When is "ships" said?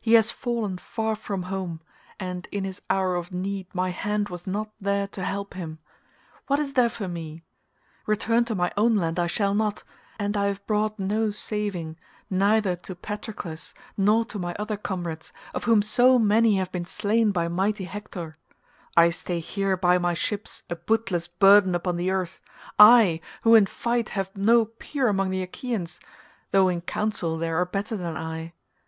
20.14-20.62